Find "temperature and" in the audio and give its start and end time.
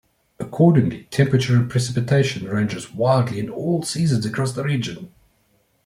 1.11-1.69